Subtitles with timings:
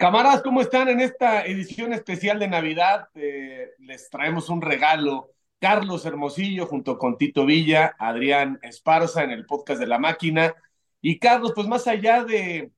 [0.00, 3.10] Camaradas, ¿cómo están en esta edición especial de Navidad?
[3.14, 5.28] Eh, les traemos un regalo.
[5.58, 10.54] Carlos Hermosillo junto con Tito Villa, Adrián Esparza en el podcast de La Máquina.
[11.02, 12.72] Y Carlos, pues más allá de,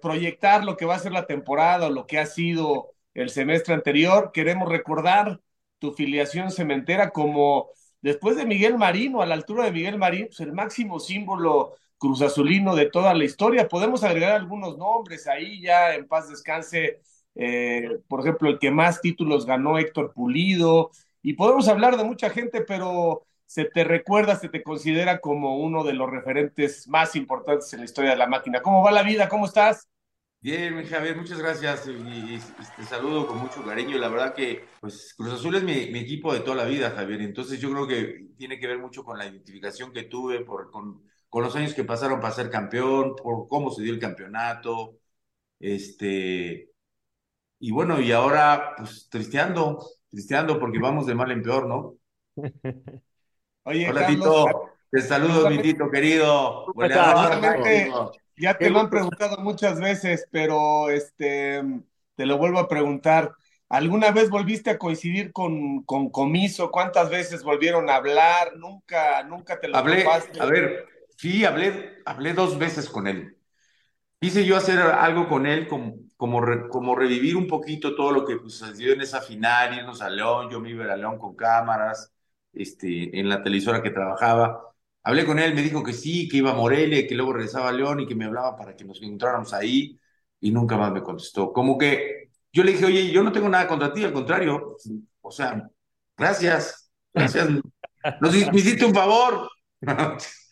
[0.00, 3.74] proyectar lo que va a ser la temporada o lo que ha sido el semestre
[3.74, 5.40] anterior, queremos recordar
[5.80, 10.26] tu filiación cementera como después de Miguel Marín o a la altura de Miguel Marín,
[10.26, 13.68] pues el máximo símbolo Cruz Azulino de toda la historia.
[13.68, 17.00] Podemos agregar algunos nombres ahí ya en paz descanse.
[17.34, 20.90] Eh, por ejemplo, el que más títulos ganó Héctor Pulido.
[21.22, 25.84] Y podemos hablar de mucha gente, pero se te recuerda, se te considera como uno
[25.84, 28.60] de los referentes más importantes en la historia de la máquina.
[28.60, 29.28] ¿Cómo va la vida?
[29.28, 29.88] ¿Cómo estás?
[30.40, 32.38] Bien, Javier, muchas gracias y,
[32.76, 33.98] te saludo con mucho cariño.
[33.98, 37.22] La verdad que pues Cruz Azul es mi, equipo de toda la vida, Javier.
[37.22, 41.02] Entonces yo creo que tiene que ver mucho con la identificación que tuve, por, con,
[41.36, 44.96] con los años que pasaron para ser campeón, por cómo se dio el campeonato,
[45.60, 46.70] este,
[47.58, 51.96] y bueno, y ahora, pues, tristeando, tristeando porque vamos de mal en peor, ¿no?
[53.64, 54.46] Oye, Hola, Tito,
[54.90, 56.64] te saludo, mi Tito querido.
[58.38, 61.62] ya te lo han preguntado muchas veces, pero este,
[62.14, 63.34] te lo vuelvo a preguntar.
[63.68, 66.70] ¿Alguna vez volviste a coincidir con, con Comiso?
[66.70, 68.56] ¿Cuántas veces volvieron a hablar?
[68.56, 70.06] Nunca, nunca te lo Hablé,
[70.40, 73.36] a ver, Sí, hablé, hablé dos veces con él.
[74.20, 78.34] Quise yo hacer algo con él, como, como, como revivir un poquito todo lo que
[78.38, 82.12] sucedió en esa final, irnos a León, yo me iba a León con cámaras,
[82.52, 84.60] este, en la televisora que trabajaba.
[85.04, 87.72] Hablé con él, me dijo que sí, que iba a Morelia, que luego regresaba a
[87.72, 89.98] León y que me hablaba para que nos encontráramos ahí
[90.40, 91.52] y nunca más me contestó.
[91.52, 94.76] Como que yo le dije, oye, yo no tengo nada contra ti, al contrario,
[95.20, 95.70] o sea,
[96.16, 97.48] gracias, gracias,
[98.20, 99.50] nos hiciste un favor.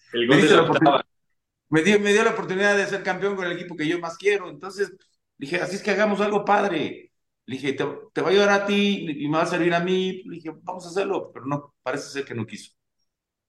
[1.70, 4.16] me, dio, me dio la oportunidad de ser campeón con el equipo que yo más
[4.16, 4.48] quiero.
[4.48, 4.92] Entonces
[5.36, 7.12] dije, así es que hagamos algo padre.
[7.46, 9.80] Le dije, te, te, va a ayudar a ti y me va a servir a
[9.80, 10.22] mí.
[10.24, 12.72] Le dije, vamos a hacerlo, pero no, parece ser que no quiso.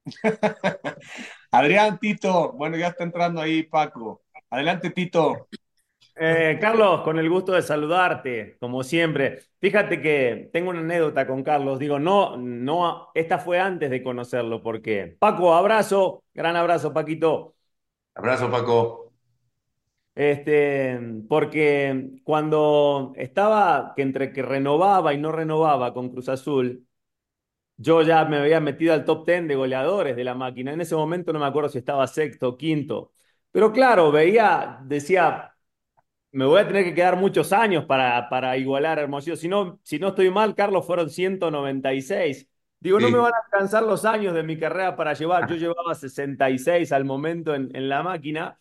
[1.52, 4.24] Adrián, Tito, bueno, ya está entrando ahí Paco.
[4.50, 5.48] Adelante, Tito.
[6.18, 9.40] Eh, Carlos, con el gusto de saludarte, como siempre.
[9.60, 11.78] Fíjate que tengo una anécdota con Carlos.
[11.78, 17.56] Digo, no, no, esta fue antes de conocerlo, porque Paco, abrazo, gran abrazo, Paquito.
[18.16, 19.12] Abrazo, Paco.
[20.16, 26.88] Este, porque cuando estaba que entre que renovaba y no renovaba con Cruz Azul,
[27.78, 30.74] yo ya me había metido al top 10 de goleadores de la máquina.
[30.74, 33.14] En ese momento no me acuerdo si estaba sexto o quinto.
[33.52, 35.55] Pero claro, veía, decía,
[36.36, 39.38] me voy a tener que quedar muchos años para, para igualar a Hermosillo.
[39.38, 42.48] Si no, si no estoy mal, Carlos, fueron 196.
[42.82, 45.50] Digo, no me van a alcanzar los años de mi carrera para llevar.
[45.50, 48.60] Yo llevaba 66 al momento en, en la máquina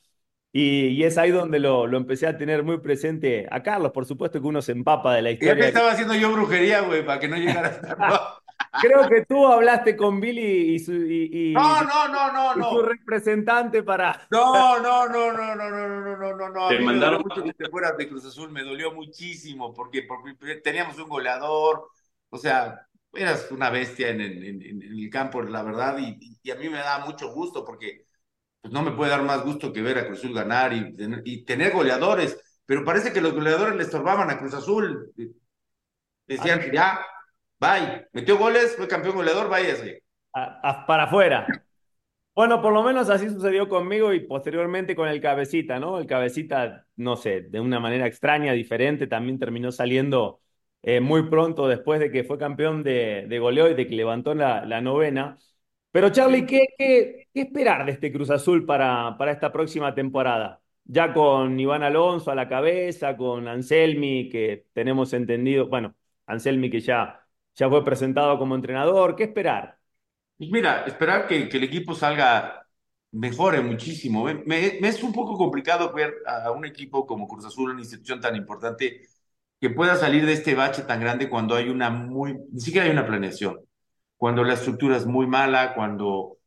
[0.52, 3.90] y, y, es ahí donde lo, lo, empecé a tener muy presente a Carlos.
[3.90, 5.56] Por supuesto que uno se empapa de la historia.
[5.56, 7.96] ¿Qué estaba haciendo yo brujería, güey, para que no llegara hasta
[8.80, 12.70] Creo que tú hablaste con Billy y su, y, no, no, no, no, no.
[12.70, 14.26] su representante para.
[14.30, 16.68] No, no, no, no, no, no, no, no, no, no.
[16.68, 20.98] Te mandaron mucho que te fueras de Cruz Azul, me dolió muchísimo porque, porque teníamos
[20.98, 21.88] un goleador,
[22.30, 26.56] o sea, eras una bestia en, en, en, el campo, la verdad, y, y, a
[26.56, 28.06] mí me da mucho gusto porque
[28.60, 31.44] pues, no me puede dar más gusto que ver a Cruz Azul ganar y, y
[31.44, 35.12] tener goleadores, pero parece que los goleadores le estorbaban a Cruz Azul.
[36.26, 37.04] Decían, ya,
[37.60, 38.06] Bye.
[38.12, 40.02] Metió goles, fue campeón goleador, váyase.
[40.86, 41.46] para afuera.
[42.34, 45.98] Bueno, por lo menos así sucedió conmigo y posteriormente con el cabecita, ¿no?
[45.98, 50.40] El cabecita, no sé, de una manera extraña, diferente, también terminó saliendo
[50.82, 54.34] eh, muy pronto después de que fue campeón de, de goleo y de que levantó
[54.34, 55.38] la, la novena.
[55.92, 60.60] Pero Charlie, ¿qué, qué, qué esperar de este Cruz Azul para, para esta próxima temporada?
[60.84, 65.94] Ya con Iván Alonso a la cabeza, con Anselmi, que tenemos entendido, bueno,
[66.26, 67.23] Anselmi que ya
[67.56, 69.16] ya fue presentado como entrenador.
[69.16, 69.78] ¿Qué esperar?
[70.38, 72.66] Mira, esperar que, el equipo salga,
[73.12, 74.24] mejore muchísimo.
[74.24, 78.20] Me, me, es un poco complicado ver a un equipo como Cruz Azul, una institución
[78.20, 79.02] tan importante,
[79.60, 82.92] que pueda salir de este bache tan grande cuando hay una muy, ni siquiera hay
[82.92, 83.60] una planeación,
[84.16, 86.38] cuando la estructura es muy mala, cuando,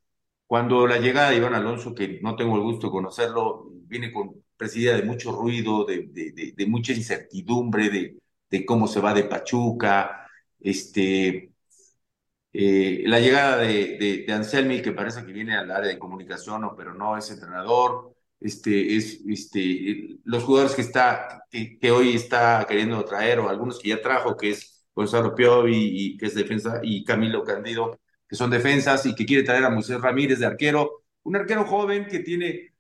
[0.46, 4.44] cuando la llegada de Iván Alonso, que no tengo el gusto de conocerlo, viene con
[4.58, 8.18] presidida de mucho ruido, de, de, de, de mucha incertidumbre, de,
[8.50, 10.27] de cómo se va de Pachuca,
[10.60, 11.52] este,
[12.54, 16.94] eh, la llegada de, de, Anselmi, que parece que viene al área de comunicación, pero
[16.94, 23.40] no es entrenador, este, es, este, los jugadores que, está, que, hoy está queriendo traer,
[23.40, 27.44] o algunos que ya trajo, que es Gonzalo Piovi, y, que es defensa, y Camilo
[27.44, 31.66] Candido, que son defensas, y que quiere traer a Moisés Ramírez de arquero, un arquero
[31.66, 32.74] joven que tiene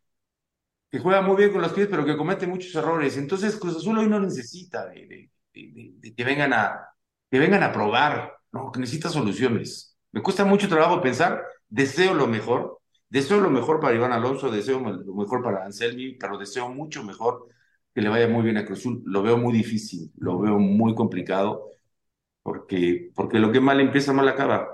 [0.89, 3.17] que juega muy bien con los pies, pero que comete muchos errores.
[3.17, 6.87] Entonces, Cruz Azul hoy no necesita de, que, vengan a,
[7.29, 8.71] que vengan a probar, ¿no?
[8.71, 9.97] que necesita soluciones.
[10.11, 12.79] Me cuesta mucho trabajo pensar, deseo lo mejor,
[13.09, 17.47] deseo lo mejor para Iván Alonso, deseo lo mejor para Anselmi, pero deseo mucho mejor
[17.93, 19.01] que le vaya muy bien a Cruz Azul.
[19.05, 21.71] Lo veo muy difícil, lo veo muy complicado,
[22.43, 24.69] porque, porque lo que mal empieza, mal acaba.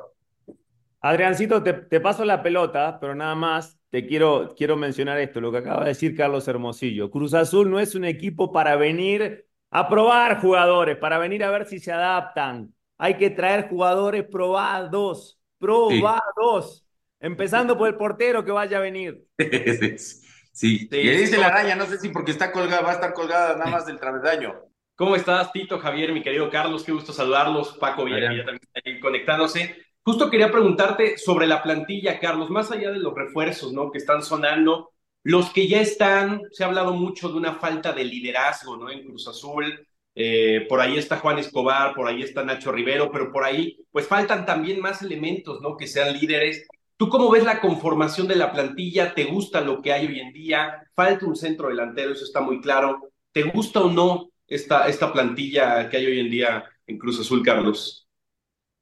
[1.01, 5.51] Adriancito, te, te paso la pelota, pero nada más te quiero, quiero mencionar esto, lo
[5.51, 7.11] que acaba de decir Carlos Hermosillo.
[7.11, 11.65] Cruz Azul no es un equipo para venir a probar jugadores, para venir a ver
[11.65, 12.71] si se adaptan.
[12.99, 16.85] Hay que traer jugadores probados, probados.
[17.19, 19.25] Empezando por el portero que vaya a venir.
[19.37, 23.57] sí, y dice la araña, no sé si porque está colgada, va a estar colgada
[23.57, 24.53] nada más del travesaño.
[24.95, 26.83] ¿Cómo estás, Tito, Javier, mi querido Carlos?
[26.83, 27.77] Qué gusto saludarlos.
[27.79, 29.75] Paco Villarreal también está ahí conectándose.
[30.03, 33.89] Justo quería preguntarte sobre la plantilla, Carlos, más allá de los refuerzos, ¿no?
[33.89, 34.92] Que están sonando,
[35.23, 38.89] los que ya están, se ha hablado mucho de una falta de liderazgo, ¿no?
[38.89, 43.31] En Cruz Azul, eh, por ahí está Juan Escobar, por ahí está Nacho Rivero, pero
[43.31, 45.77] por ahí, pues faltan también más elementos, ¿no?
[45.77, 46.67] Que sean líderes.
[46.97, 49.13] ¿Tú cómo ves la conformación de la plantilla?
[49.15, 50.83] ¿Te gusta lo que hay hoy en día?
[50.93, 53.09] Falta un centro delantero, eso está muy claro.
[53.31, 57.43] ¿Te gusta o no esta, esta plantilla que hay hoy en día en Cruz Azul,
[57.43, 58.07] Carlos?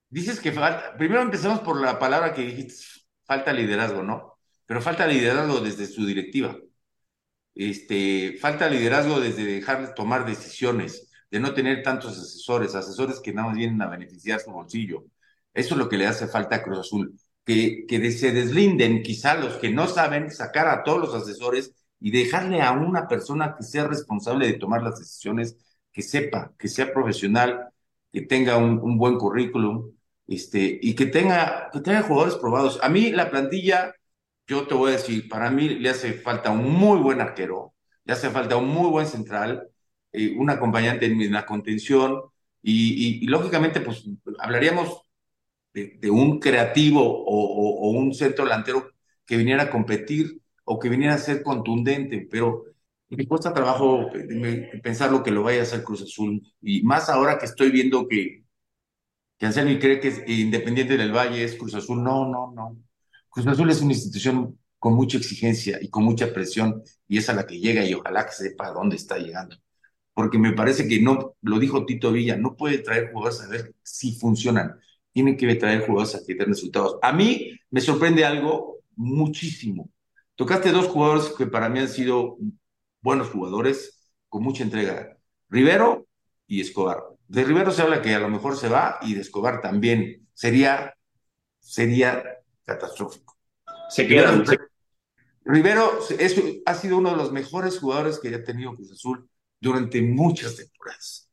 [0.10, 2.76] Dices que falta, primero empezamos por la palabra que dijiste,
[3.26, 4.31] falta liderazgo, ¿no?
[4.72, 6.58] Pero falta liderazgo desde su directiva.
[7.54, 13.50] Este, falta liderazgo desde dejarles tomar decisiones, de no tener tantos asesores, asesores que nada
[13.50, 15.04] más vienen a beneficiar su bolsillo.
[15.54, 19.36] Eso es lo que le hace falta a Cruz Azul, que, que se deslinden quizá
[19.36, 23.64] los que no saben sacar a todos los asesores y dejarle a una persona que
[23.64, 25.58] sea responsable de tomar las decisiones,
[25.92, 27.74] que sepa, que sea profesional,
[28.10, 29.92] que tenga un, un buen currículum,
[30.28, 32.80] este, y que tenga, que tenga jugadores probados.
[32.82, 33.94] A mí la plantilla,
[34.52, 37.74] yo te voy a decir, para mí le hace falta un muy buen arquero,
[38.06, 39.70] le hace falta un muy buen central,
[40.12, 42.22] eh, un acompañante en la contención,
[42.64, 44.06] y, lógicamente, pues
[44.40, 45.04] hablaríamos
[45.74, 48.92] de, un creativo o, un centro delantero
[49.26, 52.66] que viniera a competir o que viniera a ser contundente, pero
[53.10, 57.10] me cuesta trabajo eh, pensar lo que lo vaya a hacer Cruz Azul, y más
[57.10, 58.44] ahora que estoy viendo que
[59.38, 62.04] que Anselmi cree que es Independiente del Valle es Cruz Azul.
[62.04, 62.78] No, no, no.
[63.32, 67.34] Cruz Azul es una institución con mucha exigencia y con mucha presión y es a
[67.34, 69.56] la que llega y ojalá que sepa dónde está llegando.
[70.14, 73.74] Porque me parece que no, lo dijo Tito Villa, no puede traer jugadores a ver
[73.84, 74.78] si funcionan.
[75.14, 76.98] Tienen que traer jugadores a que den resultados.
[77.02, 79.90] A mí me sorprende algo muchísimo.
[80.36, 82.38] Tocaste dos jugadores que para mí han sido
[83.02, 85.18] buenos jugadores con mucha entrega.
[85.50, 86.06] Rivero
[86.48, 86.98] y Escobar.
[87.30, 90.28] De Rivero se habla que a lo mejor se va y de Escobar también.
[90.34, 90.96] Sería,
[91.60, 92.41] sería
[92.74, 93.38] catastrófico.
[93.90, 94.44] Se queda.
[95.44, 96.00] Rivero
[96.66, 99.28] ha sido uno de los mejores jugadores que ha tenido Cruz Azul
[99.60, 101.30] durante muchas temporadas.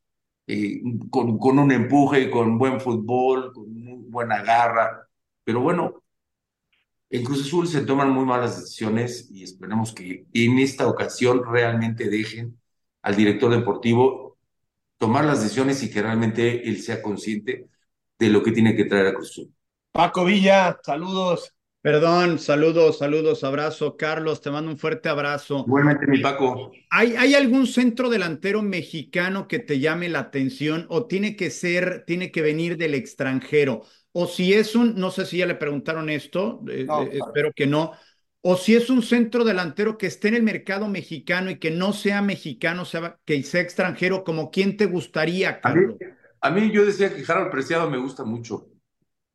[0.46, 0.80] Eh,
[1.10, 5.06] con, con, un empuje, con buen fútbol, con muy buena garra.
[5.44, 6.02] Pero bueno,
[7.10, 12.08] en Cruz Azul se toman muy malas decisiones y esperemos que en esta ocasión realmente
[12.08, 12.58] dejen
[13.02, 14.38] al director deportivo
[14.96, 17.68] tomar las decisiones y que realmente él sea consciente
[18.18, 19.38] de lo que tiene que traer a Cruz
[19.92, 21.54] Paco Villa, saludos.
[21.80, 23.96] Perdón, saludos, saludos, abrazo.
[23.96, 25.64] Carlos, te mando un fuerte abrazo.
[25.66, 26.72] Igualmente, mi Paco.
[26.90, 32.04] ¿Hay, ¿Hay algún centro delantero mexicano que te llame la atención o tiene que ser,
[32.06, 33.82] tiene que venir del extranjero?
[34.12, 37.66] O si es un, no sé si ya le preguntaron esto, eh, eh, espero que
[37.66, 37.92] no,
[38.40, 41.92] o si es un centro delantero que esté en el mercado mexicano y que no
[41.92, 45.96] sea mexicano, sea, que sea extranjero, como quién te gustaría, Carlos.
[46.40, 48.68] A mí, yo decía que Harold Preciado me gusta mucho.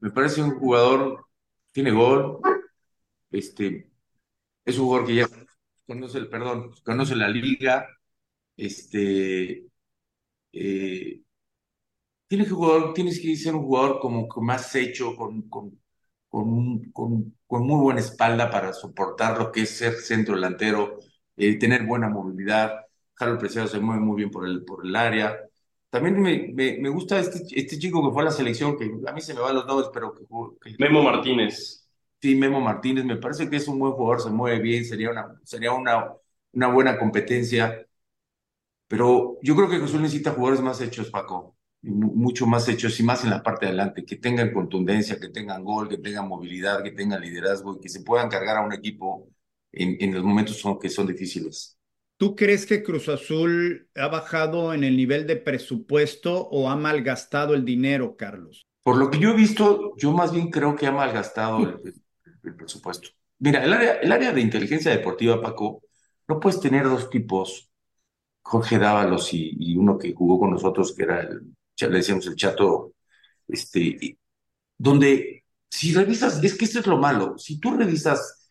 [0.03, 1.27] Me parece un jugador,
[1.71, 2.39] tiene gol,
[3.31, 3.89] este,
[4.65, 5.27] es un jugador que ya
[5.87, 7.87] conoce el, perdón, conoce la liga,
[8.57, 9.67] este,
[10.53, 11.21] eh,
[12.27, 15.79] tiene que jugar, tienes que ser un jugador como más hecho, con, con,
[16.29, 20.99] con, con, con, muy buena espalda para soportar lo que es ser centro delantero,
[21.37, 22.73] eh, tener buena movilidad.
[23.17, 25.37] Harold Preciado se mueve muy bien por el, por el área.
[25.93, 29.21] También me, me, gusta este, este chico que fue a la selección, que a mí
[29.21, 30.25] se me van los nombres, pero que,
[30.59, 31.87] que Memo Martínez.
[32.19, 35.39] Sí, Memo Martínez, me parece que es un buen jugador, se mueve bien, sería una,
[35.43, 36.11] sería una,
[36.53, 37.85] una buena competencia.
[38.87, 43.23] Pero yo creo que Jesús necesita jugadores más hechos, Paco mucho más hechos y más
[43.23, 46.91] en la parte de adelante, que tengan contundencia, que tengan gol, que tengan movilidad, que
[46.91, 49.29] tengan liderazgo y que se puedan cargar a un equipo
[49.71, 51.77] en, en los momentos son, que son difíciles.
[52.23, 57.53] ¿Tú crees que Cruz Azul ha bajado en el nivel de presupuesto o ha malgastado
[57.53, 58.65] el dinero, Carlos?
[58.81, 61.93] Por lo que yo he visto, yo más bien creo que ha malgastado el,
[62.45, 63.09] el presupuesto.
[63.39, 65.83] Mira, el área, el área de inteligencia deportiva, Paco,
[66.29, 67.69] no puedes tener dos tipos,
[68.41, 72.93] Jorge Dávalos y, uno que jugó con nosotros, que era el, le decíamos el chato,
[73.49, 74.17] este,
[74.77, 78.42] donde si revisas, es que esto es lo malo, si tú revisas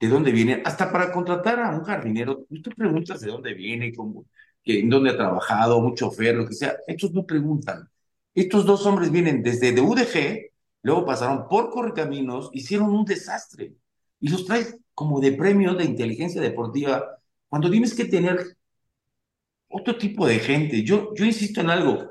[0.00, 4.26] de dónde viene, hasta para contratar a un jardinero, tú preguntas de dónde viene, cómo,
[4.62, 7.88] que, en dónde ha trabajado, un chofer, lo que sea, estos no preguntan.
[8.34, 10.52] Estos dos hombres vienen desde de UDG,
[10.82, 13.74] luego pasaron por Correcaminos, hicieron un desastre
[14.20, 18.56] y los traes como de premio de inteligencia deportiva cuando tienes que tener
[19.68, 20.82] otro tipo de gente.
[20.82, 22.10] Yo, yo insisto en algo.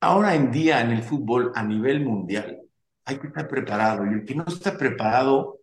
[0.00, 2.60] Ahora en día en el fútbol a nivel mundial
[3.04, 5.60] hay que estar preparado y el que no está preparado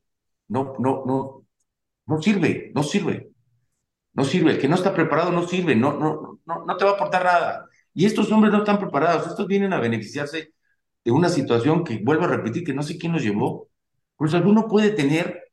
[0.53, 1.45] no, no, no,
[2.05, 3.31] no sirve, no sirve.
[4.13, 6.91] No sirve, el que no está preparado no sirve, no, no, no, no te va
[6.91, 7.67] a aportar nada.
[7.95, 10.53] Y estos hombres no están preparados, estos vienen a beneficiarse
[11.03, 13.69] de una situación que, vuelvo a repetir, que no sé quién nos llevó.
[14.15, 15.51] Pues alguno puede tener,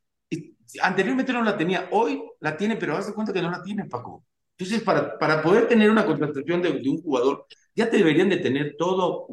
[0.83, 4.23] anteriormente no la tenía, hoy la tiene, pero hace cuenta que no la tiene, Paco.
[4.55, 8.37] Entonces, para, para poder tener una contratación de, de un jugador, ya te deberían de
[8.37, 9.25] tener todo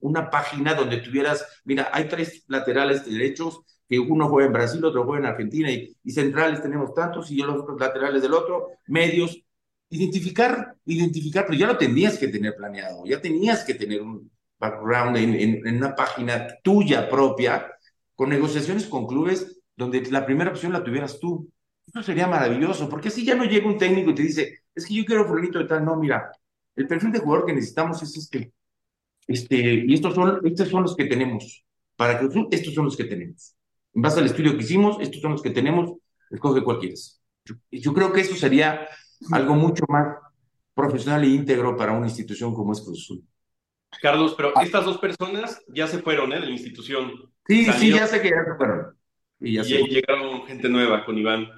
[0.00, 5.04] una página donde tuvieras, mira, hay tres laterales derechos, que uno juega en Brasil, otro
[5.04, 9.42] juega en Argentina, y, y centrales tenemos tantos, y los otros laterales del otro, medios,
[9.90, 15.16] identificar, identificar, pero ya lo tenías que tener planeado, ya tenías que tener un background
[15.16, 17.70] en, en, una página tuya propia,
[18.14, 21.48] con negociaciones con clubes donde la primera opción la tuvieras tú.
[21.86, 24.94] Eso sería maravilloso, porque así ya no llega un técnico y te dice, es que
[24.94, 26.32] yo quiero fulanito de tal, no, mira,
[26.76, 28.52] el perfil de jugador que necesitamos es este,
[29.26, 31.64] este, y estos son, estos son los que tenemos,
[31.96, 33.54] para que estos son los que tenemos.
[33.94, 35.92] En base al estudio que hicimos, estos son los que tenemos,
[36.30, 37.20] escoge cuál quieres.
[37.44, 38.88] Yo, yo creo que eso sería
[39.30, 40.16] algo mucho más
[40.74, 43.24] profesional e íntegro para una institución como es Cruz Azul.
[44.02, 44.62] Carlos, pero ah.
[44.62, 46.40] estas dos personas ya se fueron ¿eh?
[46.40, 47.12] de la institución.
[47.46, 48.96] Sí, sí, ya sé que ya se fueron.
[49.40, 51.48] Y ya llegaron gente nueva con Iván.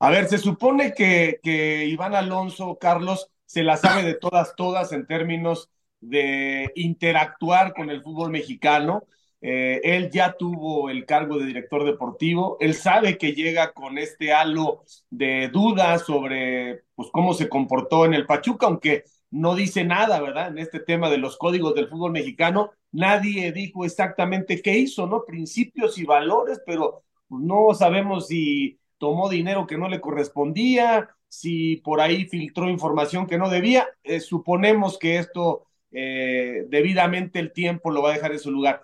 [0.00, 4.92] A ver, se supone que, que Iván Alonso, Carlos, se la sabe de todas, todas
[4.92, 5.70] en términos
[6.00, 9.04] de interactuar con el fútbol mexicano.
[9.40, 14.32] Eh, él ya tuvo el cargo de director deportivo, él sabe que llega con este
[14.32, 20.20] halo de dudas sobre pues, cómo se comportó en el Pachuca, aunque no dice nada,
[20.20, 20.48] ¿verdad?
[20.48, 25.24] En este tema de los códigos del fútbol mexicano, nadie dijo exactamente qué hizo, ¿no?
[25.24, 32.00] Principios y valores, pero no sabemos si tomó dinero que no le correspondía, si por
[32.00, 33.88] ahí filtró información que no debía.
[34.02, 38.82] Eh, suponemos que esto eh, debidamente el tiempo lo va a dejar en su lugar.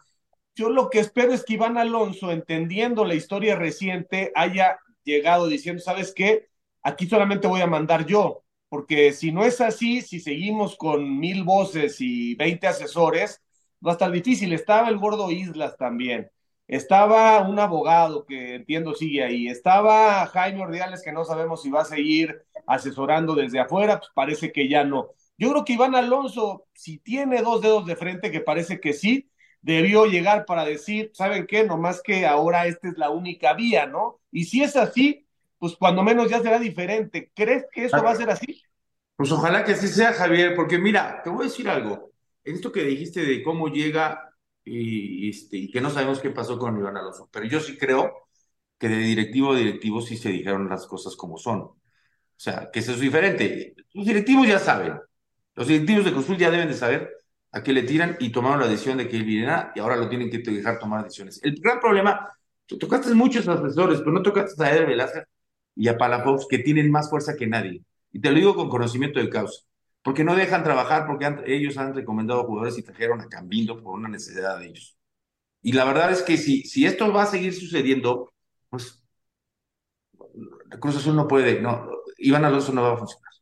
[0.54, 5.82] Yo lo que espero es que Iván Alonso, entendiendo la historia reciente, haya llegado diciendo,
[5.82, 6.48] ¿sabes qué?
[6.82, 11.42] Aquí solamente voy a mandar yo, porque si no es así, si seguimos con mil
[11.42, 13.42] voces y veinte asesores,
[13.84, 14.52] va a estar difícil.
[14.52, 16.30] Estaba el gordo Islas también.
[16.66, 19.48] Estaba un abogado que entiendo sigue ahí.
[19.48, 24.52] Estaba Jaime Ordiales, que no sabemos si va a seguir asesorando desde afuera, pues parece
[24.52, 25.10] que ya no.
[25.36, 29.28] Yo creo que Iván Alonso, si tiene dos dedos de frente, que parece que sí,
[29.64, 31.64] debió llegar para decir, ¿saben qué?
[31.64, 34.20] Nomás que ahora esta es la única vía, ¿no?
[34.30, 35.26] Y si es así,
[35.58, 37.32] pues cuando menos ya será diferente.
[37.34, 38.62] ¿Crees que eso va a ser así?
[39.16, 42.12] Pues ojalá que así sea, Javier, porque mira, te voy a decir algo.
[42.44, 46.78] Esto que dijiste de cómo llega y, este, y que no sabemos qué pasó con
[46.78, 48.28] Iván Alonso, pero yo sí creo
[48.78, 51.60] que de directivo a directivo sí se dijeron las cosas como son.
[51.60, 51.78] O
[52.36, 53.74] sea, que eso es diferente.
[53.94, 55.00] Los directivos ya saben.
[55.54, 57.23] Los directivos de Consul ya deben de saber
[57.54, 60.08] a qué le tiran y tomaron la decisión de que él viniera y ahora lo
[60.08, 61.40] tienen que dejar tomar decisiones.
[61.42, 62.28] El gran problema,
[62.66, 65.24] tú tocaste muchos asesores, pero no tocaste a Eder Velázquez
[65.76, 67.82] y a Palafox, que tienen más fuerza que nadie.
[68.12, 69.62] Y te lo digo con conocimiento de causa
[70.04, 74.08] porque no dejan trabajar, porque ellos han recomendado jugadores y trajeron a Cambindo por una
[74.10, 74.98] necesidad de ellos.
[75.62, 78.30] Y la verdad es que si, si esto va a seguir sucediendo,
[78.68, 79.02] pues
[80.78, 83.32] Cruz Azul no puede, no, Iván Alonso no va a funcionar.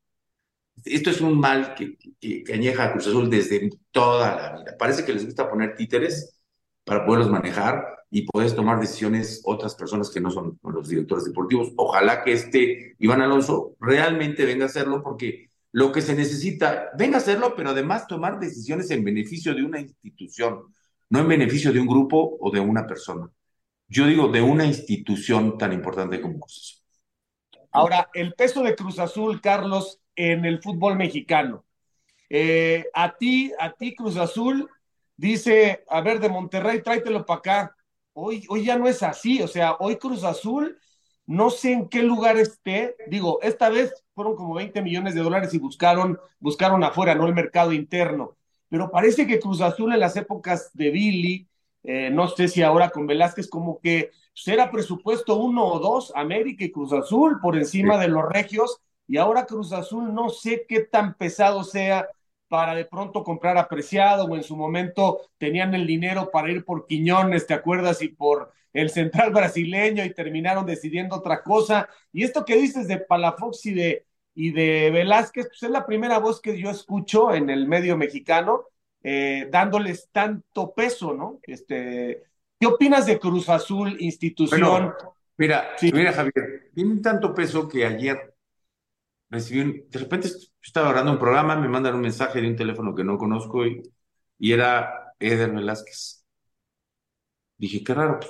[0.85, 4.77] Esto es un mal que, que, añeja a Cruz Azul desde toda la vida.
[4.79, 6.41] Parece que les gusta poner títeres
[6.85, 11.73] para poderlos manejar y poder tomar decisiones otras personas que no son los directores deportivos.
[11.77, 17.17] Ojalá que este Iván Alonso realmente venga a hacerlo porque lo que se necesita, venga
[17.17, 20.65] a hacerlo, pero además tomar decisiones en beneficio de una institución,
[21.09, 23.31] no en beneficio de un grupo o de una persona.
[23.89, 27.63] Yo digo de una institución tan importante como Cruz Azul.
[27.71, 31.65] Ahora, el peso de Cruz Azul, Carlos, en el fútbol mexicano.
[32.29, 34.69] Eh, a ti, a ti, Cruz Azul,
[35.17, 37.77] dice, a ver, de Monterrey, tráetelo para acá.
[38.15, 40.79] Hoy, hoy ya no es así, o sea, hoy Cruz Azul
[41.27, 42.97] no sé en qué lugar esté.
[43.09, 47.35] Digo, esta vez fueron como 20 millones de dólares y buscaron, buscaron afuera, no el
[47.35, 48.37] mercado interno.
[48.69, 51.49] Pero parece que Cruz Azul en las épocas de Billy
[51.85, 54.11] eh, no sé si ahora con Velázquez, como que
[54.47, 59.17] era presupuesto uno o dos, América y Cruz Azul por encima de los regios, y
[59.17, 62.09] ahora Cruz Azul no sé qué tan pesado sea
[62.49, 66.87] para de pronto comprar apreciado o en su momento tenían el dinero para ir por
[66.87, 68.03] Quiñones, ¿te acuerdas?
[68.03, 71.89] Y por el central brasileño y terminaron decidiendo otra cosa.
[72.13, 76.19] Y esto que dices de Palafox y de, y de Velázquez, pues es la primera
[76.19, 78.65] voz que yo escucho en el medio mexicano,
[79.03, 81.41] eh, dándoles tanto peso, ¿no?
[81.43, 82.23] Este,
[82.59, 84.93] ¿Qué opinas de Cruz Azul, institución?
[85.37, 88.32] mira, mira, Javier, tiene tanto peso que ayer
[89.33, 90.29] recibí de repente
[90.63, 93.83] estaba hablando un programa, me mandan un mensaje de un teléfono que no conozco y,
[94.39, 96.25] era Eder Velázquez.
[97.57, 98.21] Dije, qué raro,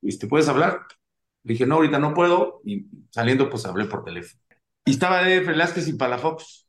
[0.00, 0.82] pues, ¿te puedes hablar?
[1.42, 4.40] dije, no, ahorita no puedo, y saliendo pues hablé por teléfono.
[4.84, 6.68] Y estaba Eder Velázquez y Palafox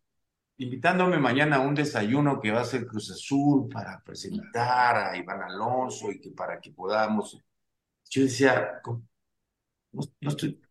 [0.57, 5.41] invitándome mañana a un desayuno que va a ser Cruz Azul para presentar a Iván
[5.43, 7.41] Alonso y que para que podamos.
[8.09, 8.81] Yo decía,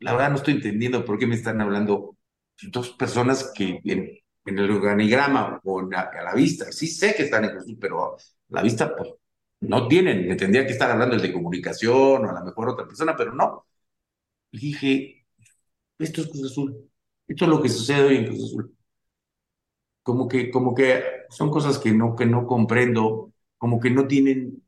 [0.01, 2.17] la verdad no estoy entendiendo por qué me están hablando
[2.63, 7.53] dos personas que en, el organigrama o a la vista, sí sé que están en
[7.53, 8.17] Jesús, pero a
[8.49, 9.11] la vista pues,
[9.61, 12.87] no tienen, me tendría que estar hablando el de comunicación o a lo mejor otra
[12.87, 13.67] persona, pero no.
[14.51, 15.27] Y dije,
[15.99, 16.91] esto es Cruz Azul,
[17.27, 18.77] esto es lo que sucede hoy en Cruz Azul.
[20.03, 24.63] Como que, como que son cosas que no, que no comprendo, como que no tienen,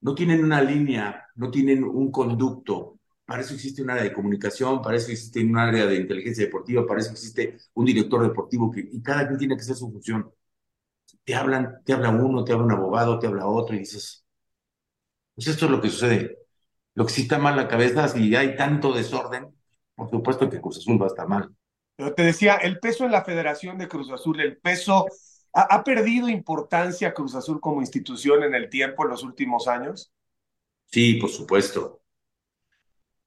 [0.00, 4.82] no tienen una línea, no tienen un conducto, para eso existe un área de comunicación,
[4.82, 8.80] para eso existe un área de inteligencia deportiva, para eso existe un director deportivo que,
[8.92, 10.30] y cada quien tiene que hacer su función.
[11.24, 14.24] Te hablan, te habla uno, te habla un abogado, te habla otro y dices,
[15.34, 16.38] pues esto es lo que sucede.
[16.94, 19.54] Lo que sí está mal la cabeza, si hay tanto desorden,
[19.94, 21.54] por supuesto que Cruz Azul va a estar mal.
[21.96, 25.06] Pero te decía, el peso en la Federación de Cruz Azul, el peso,
[25.52, 30.12] ¿ha, ha perdido importancia Cruz Azul como institución en el tiempo, en los últimos años?
[30.86, 32.01] Sí, por supuesto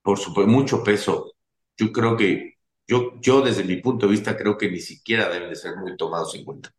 [0.05, 1.33] por supuesto, mucho peso.
[1.77, 2.55] Yo creo que,
[2.87, 5.97] yo, yo desde mi punto de vista creo que ni siquiera deben de ser muy
[5.97, 6.69] tomados en cuenta.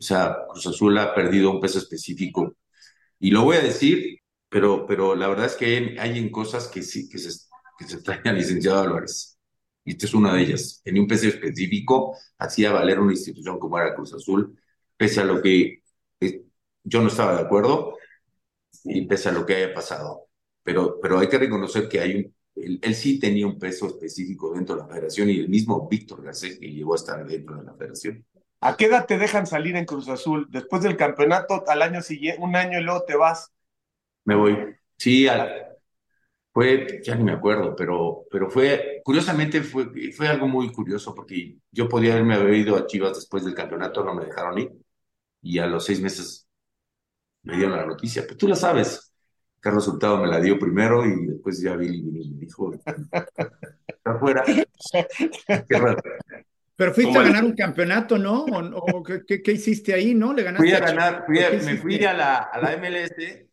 [0.00, 2.56] O sea, Cruz Azul ha perdido un peso específico.
[3.20, 6.82] Y lo voy a decir, pero, pero la verdad es que hay, en cosas que
[6.82, 7.30] sí, que se,
[7.78, 9.38] que se al licenciado Álvarez.
[9.84, 10.82] Y esta es una de ellas.
[10.84, 14.56] En un peso específico hacía valer una institución como era Cruz Azul,
[14.96, 15.82] pese a lo que
[16.20, 16.44] eh,
[16.84, 17.96] yo no estaba de acuerdo
[18.84, 20.28] y pese a lo que haya pasado.
[20.62, 24.76] Pero, pero hay que reconocer que hay un él, sí tenía un peso específico dentro
[24.76, 27.74] de la federación y el mismo Víctor Garcés que llegó a estar dentro de la
[27.74, 28.24] federación.
[28.60, 30.46] ¿A qué edad te dejan salir en Cruz Azul?
[30.50, 33.52] Después del campeonato, al año siguiente, un año y luego te vas.
[34.24, 34.56] Me voy.
[34.96, 35.28] Sí,
[36.52, 41.56] fue, ya ni me acuerdo, pero, pero fue, curiosamente fue, fue algo muy curioso porque
[41.70, 44.72] yo podía haberme ido a Chivas después del campeonato, no me dejaron ir
[45.40, 46.48] y a los seis meses
[47.42, 48.22] me dieron la noticia.
[48.22, 49.07] Pero tú la sabes,
[49.60, 52.96] Carlos Hurtado me la dio primero y después ya Billy me dijo, está
[54.04, 54.44] afuera.
[56.76, 58.44] Pero fuiste a ganar un campeono, ¿no?
[58.44, 60.32] ¿O, qué, qué, hiciste ahí, no?
[60.32, 63.48] ¿Le ganaste fui a ganar, me fui a la, a la MLS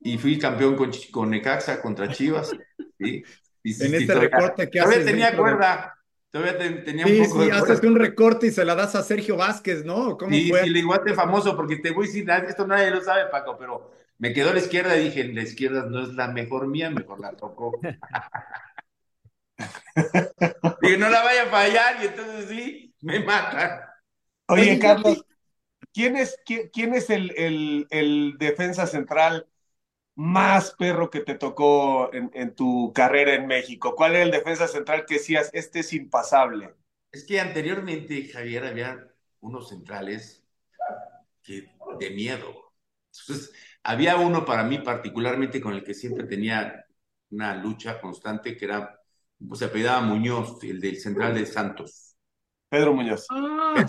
[0.00, 2.50] y fui campeón con, con Necaxa contra Chivas.
[2.98, 3.22] ¿sí?
[3.62, 4.92] en este recorte que haces.
[4.92, 5.94] Todavía tenía cuerda.
[6.30, 9.84] Todavía tenía un poco sí, haces un recorte y se la das a Sergio Vázquez,
[9.84, 10.18] ¿no?
[10.18, 10.64] ¿Cómo sí, fue?
[10.64, 13.92] sí, le igual famoso, porque te voy a decir, esto nadie lo sabe, Paco, pero
[14.18, 17.36] me quedó la izquierda y dije, la izquierda no es la mejor mía, mejor la
[17.36, 17.78] tocó.
[20.82, 23.94] dije, no la vaya a fallar y entonces sí, me mata.
[24.48, 25.24] Oye, Carlos,
[25.92, 29.46] ¿quién es, quién, es el, el, el, defensa central
[30.14, 33.94] más perro que te tocó en, en, tu carrera en México?
[33.94, 36.74] ¿Cuál era el defensa central que decías, este es impasable?
[37.12, 39.08] Es que anteriormente, Javier, había
[39.40, 40.44] unos centrales
[41.42, 42.72] que de miedo.
[43.12, 46.84] Entonces, había uno para mí particularmente con el que siempre tenía
[47.30, 48.98] una lucha constante que era,
[49.46, 52.16] pues, se apellidaba Muñoz, el del central de Santos.
[52.68, 53.26] Pedro Muñoz.
[53.30, 53.84] Ah.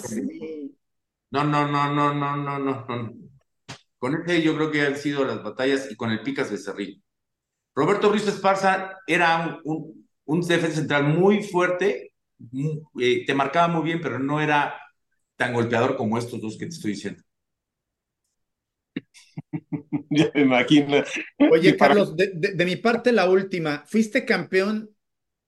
[1.31, 3.13] No, no, no, no, no, no, no.
[3.99, 7.03] Con ese yo creo que han sido las batallas y con el Picas Becerril.
[7.75, 12.13] Roberto Brizo Esparza era un, un, central muy fuerte,
[12.99, 14.75] eh, te marcaba muy bien, pero no era
[15.35, 17.23] tan golpeador como estos dos que te estoy diciendo.
[20.09, 21.03] ya me imagino.
[21.51, 23.83] Oye, Carlos, de, mi parte, la última.
[23.87, 24.89] Fuiste campeón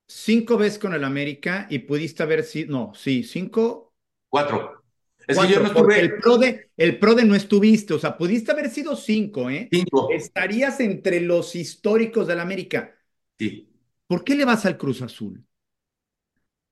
[0.08, 3.93] cinco veces con el América y pudiste haber sido, no, sí, cinco.
[4.30, 4.84] Cuatro.
[5.27, 5.99] Es que yo no estuve.
[5.99, 9.69] El pro, de, el pro de no estuviste, o sea, pudiste haber sido cinco, ¿eh?
[9.71, 10.10] Cinco.
[10.12, 12.95] Estarías entre los históricos del América.
[13.38, 13.69] Sí.
[14.08, 15.45] ¿Por qué le vas al Cruz Azul?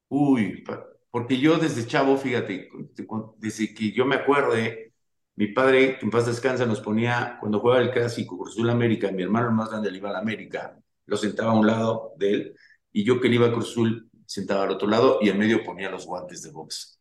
[0.09, 0.63] Uy,
[1.11, 2.69] porque yo desde chavo, fíjate,
[3.37, 4.88] desde que yo me acuerde,
[5.39, 9.09] mi padre, que en paz descansa, nos ponía, cuando jugaba el clásico Cruz Azul América,
[9.09, 12.33] mi hermano más grande le iba a la América, lo sentaba a un lado de
[12.33, 12.55] él,
[12.91, 15.63] y yo que le iba a Cruz Azul, sentaba al otro lado y en medio
[15.63, 16.99] ponía los guantes de box.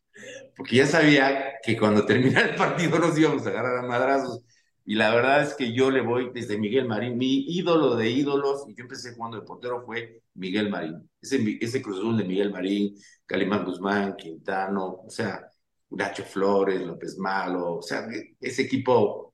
[0.55, 4.45] Porque ya sabía que cuando terminara el partido nos íbamos a agarrar a madrazos.
[4.85, 8.63] Y la verdad es que yo le voy desde Miguel Marín, mi ídolo de ídolos,
[8.69, 11.09] y yo empecé jugando de portero, fue Miguel Marín.
[11.21, 15.48] Ese, ese Cruz Azul de Miguel Marín, Calimán Guzmán, Quintano, o sea,
[15.91, 18.07] Nacho Flores, López Malo, o sea,
[18.39, 19.33] ese equipo,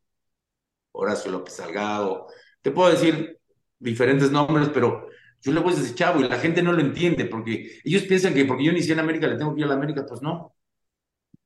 [0.91, 2.27] Horacio López Salgado,
[2.61, 3.39] te puedo decir
[3.79, 5.09] diferentes nombres, pero
[5.41, 8.33] yo le voy a ese chavo y la gente no lo entiende porque ellos piensan
[8.33, 10.55] que porque yo inicié en América le tengo que ir a la América, pues no,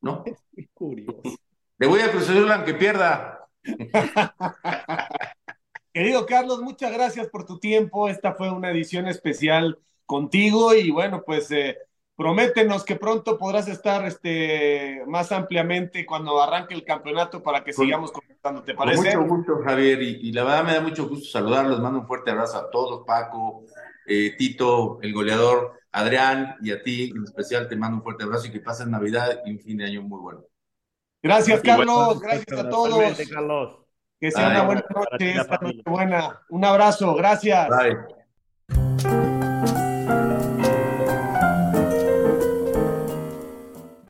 [0.00, 0.24] no.
[0.56, 1.22] Es curioso.
[1.78, 3.48] Le voy a cruzar aunque pierda.
[5.92, 8.08] Querido Carlos, muchas gracias por tu tiempo.
[8.08, 11.76] Esta fue una edición especial contigo y bueno, pues eh,
[12.20, 18.12] prométenos que pronto podrás estar este, más ampliamente cuando arranque el campeonato para que sigamos
[18.12, 19.14] comentando, ¿te parece?
[19.14, 22.30] Con mucho gusto, Javier, y, la verdad me da mucho gusto saludarlos, mando un fuerte
[22.30, 23.64] abrazo a todos, Paco,
[24.06, 28.48] eh, Tito, el goleador, Adrián, y a ti en especial te mando un fuerte abrazo
[28.48, 30.44] y que pasen Navidad y un fin de año muy bueno.
[31.22, 33.16] Gracias, Carlos, gracias a todos.
[34.20, 36.42] Que sea una buena noche, esta noche buena.
[36.50, 37.66] Un abrazo, gracias.
[37.70, 38.19] Bye.